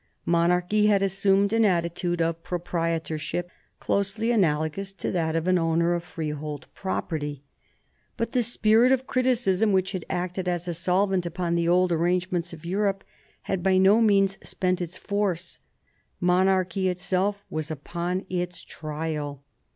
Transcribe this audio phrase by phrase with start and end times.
[0.25, 6.03] Monarchy had assumed an attitude of proprietorship closely analogous to that of an owner of
[6.03, 7.43] freehold property.
[8.17, 12.51] But the spirit of criticism which had acted as a solvent upon the old arrangements
[12.51, 13.03] of Europe
[13.43, 15.59] had by no means spent its force.
[16.19, 19.43] Monarchy itself was upon its trial.